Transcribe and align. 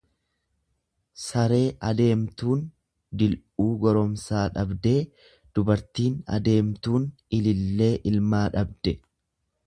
Saree 1.23 1.65
adeemtuun 1.89 2.63
dil'uu 3.21 3.67
goromsaa 3.83 4.45
dhabdee, 4.55 4.95
dubartiin 5.59 6.15
adeemtuun 6.39 7.05
ilillee 7.41 7.91
ilmaa 8.13 8.45
dhabde. 8.57 8.95